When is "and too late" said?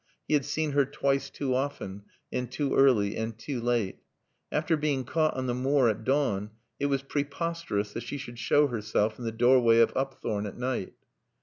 3.15-3.99